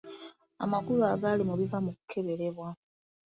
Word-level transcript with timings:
Amakulu 0.63 1.01
agali 1.13 1.41
mu 1.49 1.55
biva 1.59 1.77
mu 1.85 1.91
kukeberebwa. 1.97 2.67